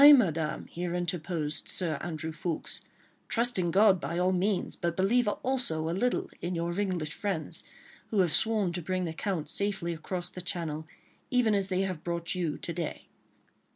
[0.01, 2.81] .""Aye, Madame!" here interposed Sir Andrew Ffoulkes,
[3.27, 7.63] "trust in God by all means, but believe also a little in your English friends,
[8.07, 10.87] who have sworn to bring the Count safely across the Channel,
[11.29, 13.09] even as they have brought you to day."